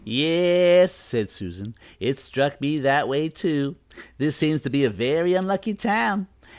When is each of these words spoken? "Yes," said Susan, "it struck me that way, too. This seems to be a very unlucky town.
"Yes," 0.03 0.95
said 0.95 1.29
Susan, 1.29 1.75
"it 1.99 2.19
struck 2.19 2.59
me 2.59 2.79
that 2.79 3.07
way, 3.07 3.29
too. 3.29 3.75
This 4.17 4.35
seems 4.35 4.61
to 4.61 4.71
be 4.71 4.83
a 4.83 4.89
very 4.89 5.35
unlucky 5.35 5.75
town. 5.75 6.25